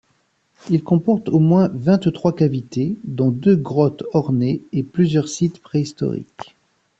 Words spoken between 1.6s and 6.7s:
vingt-trois cavités, dont deux grottes ornées et plusieurs sites préhistoriques.